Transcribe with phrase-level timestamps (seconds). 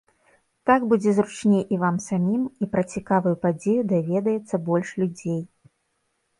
[0.69, 5.41] Так будзе зручней і вам самім, і пра цікавую падзею даведаецца больш людзей.